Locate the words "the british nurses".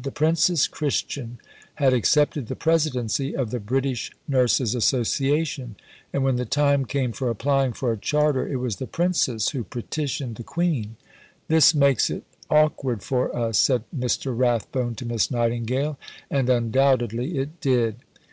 3.50-4.76